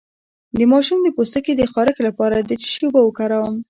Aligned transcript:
د 0.57 0.59
ماشوم 0.71 0.99
د 1.03 1.07
پوستکي 1.17 1.53
د 1.57 1.63
خارښ 1.71 1.97
لپاره 2.07 2.37
د 2.49 2.51
څه 2.61 2.67
شي 2.73 2.83
اوبه 2.85 3.01
وکاروم؟ 3.03 3.55